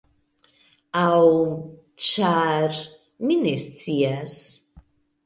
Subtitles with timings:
[1.01, 1.27] Aŭ…
[2.05, 2.79] ĉar…
[3.27, 4.35] mi ne scias.